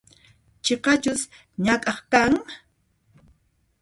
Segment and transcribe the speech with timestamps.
[0.63, 1.21] Chiqachus
[1.65, 2.33] ñak'aq kan?